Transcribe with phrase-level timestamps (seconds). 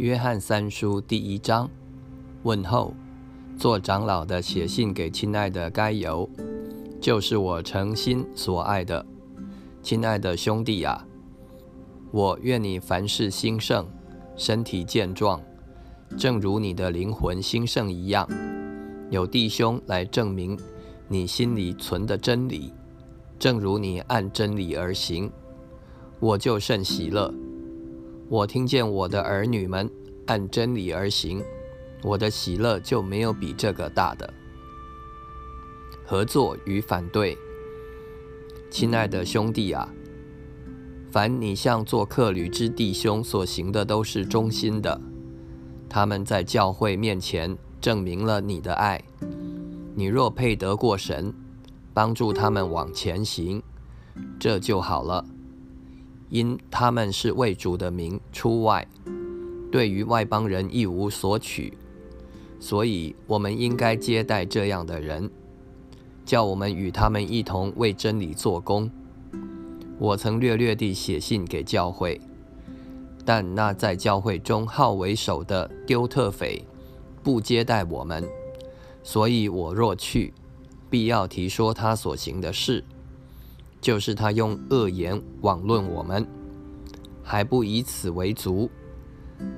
[0.00, 1.68] 约翰三书第一章
[2.44, 2.94] 问候，
[3.58, 6.26] 做长老的写信给亲爱的该由，
[6.98, 9.04] 就是我诚心所爱的，
[9.82, 11.06] 亲爱的兄弟啊，
[12.12, 13.86] 我愿你凡事兴盛，
[14.36, 15.38] 身体健壮，
[16.16, 18.26] 正如你的灵魂兴盛一样。
[19.10, 20.58] 有弟兄来证明
[21.08, 22.72] 你心里存的真理，
[23.38, 25.30] 正如你按真理而行，
[26.20, 27.30] 我就甚喜乐。
[28.30, 29.90] 我听见我的儿女们
[30.26, 31.42] 按真理而行，
[32.00, 34.32] 我的喜乐就没有比这个大的。
[36.06, 37.36] 合作与反对，
[38.70, 39.92] 亲爱的兄弟啊，
[41.10, 45.00] 凡你向做客旅之弟兄所行的，都是忠心的。
[45.88, 49.02] 他们在教会面前证明了你的爱。
[49.96, 51.34] 你若配得过神，
[51.92, 53.60] 帮助他们往前行，
[54.38, 55.24] 这就好了。
[56.30, 58.86] 因他们是为主的名出外，
[59.70, 61.76] 对于外邦人一无所取，
[62.60, 65.28] 所以我们应该接待这样的人，
[66.24, 68.90] 叫我们与他们一同为真理做工。
[69.98, 72.20] 我曾略略地写信给教会，
[73.24, 76.64] 但那在教会中好为首的丢特匪
[77.22, 78.24] 不接待我们，
[79.02, 80.32] 所以我若去，
[80.88, 82.84] 必要提说他所行的事。
[83.80, 86.26] 就是他用恶言妄论我们，
[87.22, 88.70] 还不以此为足，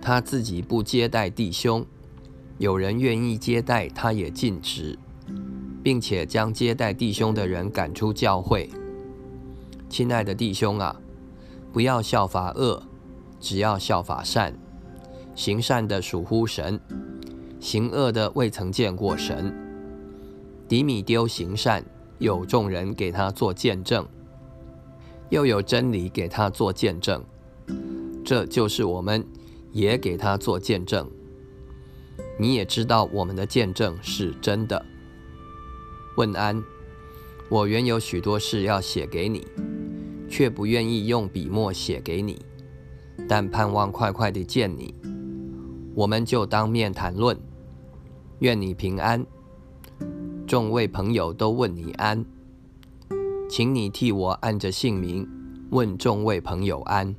[0.00, 1.84] 他自己不接待弟兄，
[2.58, 4.98] 有人愿意接待，他也禁止，
[5.82, 8.70] 并且将接待弟兄的人赶出教会。
[9.88, 11.00] 亲爱的弟兄啊，
[11.72, 12.82] 不要效法恶，
[13.38, 14.58] 只要效法善。
[15.34, 16.80] 行善的属乎神，
[17.60, 19.54] 行恶的未曾见过神。
[20.66, 21.84] 迪米丢行善。
[22.18, 24.06] 有众人给他做见证，
[25.30, 27.22] 又有真理给他做见证，
[28.24, 29.26] 这就是我们
[29.72, 31.10] 也给他做见证。
[32.38, 34.84] 你也知道我们的见证是真的。
[36.16, 36.62] 问安，
[37.50, 39.46] 我原有许多事要写给你，
[40.28, 42.40] 却不愿意用笔墨写给你，
[43.28, 44.94] 但盼望快快地见你，
[45.94, 47.38] 我们就当面谈论。
[48.40, 49.26] 愿你平安。
[50.46, 52.24] 众位朋友都问你安，
[53.50, 55.28] 请你替我按着姓名
[55.70, 57.16] 问众位朋友安。